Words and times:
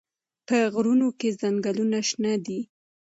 په 0.47 0.57
غرونو 0.73 1.07
کې 1.19 1.29
ځنګلونه 1.41 1.99
شنه 2.09 2.33
دي. 2.45 2.59